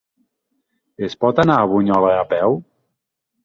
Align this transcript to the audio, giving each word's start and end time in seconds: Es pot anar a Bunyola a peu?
Es 1.09 1.17
pot 1.25 1.43
anar 1.45 1.59
a 1.59 1.69
Bunyola 1.75 2.17
a 2.25 2.27
peu? 2.35 2.61